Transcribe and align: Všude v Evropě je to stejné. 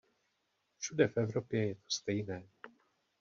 Všude 0.77 1.07
v 1.07 1.17
Evropě 1.17 1.67
je 1.67 1.75
to 1.75 1.89
stejné. 1.89 2.47